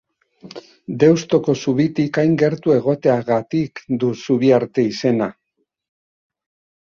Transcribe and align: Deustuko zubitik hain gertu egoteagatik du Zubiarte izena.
Deustuko 1.01 1.53
zubitik 1.65 2.19
hain 2.21 2.31
gertu 2.43 2.73
egoteagatik 2.77 3.83
du 4.05 4.09
Zubiarte 4.23 4.87
izena. 4.95 5.27